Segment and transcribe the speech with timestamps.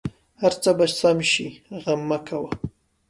[0.41, 1.47] هر څه به سم شې
[1.83, 2.51] غم مه کوه